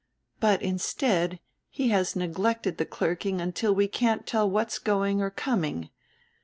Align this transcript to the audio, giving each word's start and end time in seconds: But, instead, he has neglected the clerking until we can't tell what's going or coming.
But, 0.39 0.63
instead, 0.63 1.39
he 1.69 1.89
has 1.89 2.15
neglected 2.15 2.79
the 2.79 2.87
clerking 2.87 3.39
until 3.39 3.75
we 3.75 3.87
can't 3.87 4.25
tell 4.25 4.49
what's 4.49 4.79
going 4.79 5.21
or 5.21 5.29
coming. 5.29 5.91